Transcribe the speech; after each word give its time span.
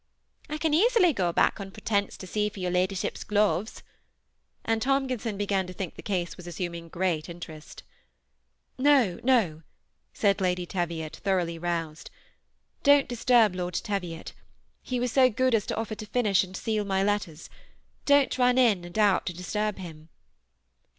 "I 0.49 0.57
can 0.57 0.73
easily 0.73 1.13
go 1.13 1.31
back 1.31 1.59
on 1.59 1.69
pretence 1.69 2.17
to 2.17 2.25
see 2.25 2.49
for 2.49 2.59
your 2.59 2.71
ladyship's 2.71 3.23
gloves;" 3.23 3.83
and 4.65 4.81
Tomkinson 4.81 5.37
began 5.37 5.67
to 5.67 5.73
think 5.73 5.93
the 5.93 6.01
case 6.01 6.35
was 6.37 6.47
assuming 6.47 6.89
great 6.89 7.29
interest 7.29 7.83
"No, 8.79 9.19
no," 9.23 9.61
said 10.11 10.41
Lady 10.41 10.65
Teviot, 10.65 11.17
thoroughly 11.17 11.59
roused;" 11.59 12.09
don't 12.81 13.07
disturb 13.07 13.53
Lord 13.53 13.75
Teviot; 13.75 14.33
he 14.81 14.99
was 14.99 15.11
so 15.11 15.29
good 15.29 15.53
as 15.53 15.67
to 15.67 15.75
offer 15.77 15.93
to 15.93 16.07
finish 16.07 16.43
and 16.43 16.57
seal 16.57 16.83
my 16.83 17.03
letters; 17.03 17.47
don't 18.05 18.39
run 18.39 18.57
in 18.57 18.83
and 18.83 18.97
out 18.97 19.27
to 19.27 19.33
disturb 19.35 19.77
him." 19.77 20.09